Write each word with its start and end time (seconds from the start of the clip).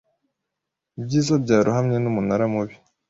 Ibyiza 0.99 1.33
byarohamye 1.43 1.97
n'umunara 1.99 2.45
mubi 2.53 2.75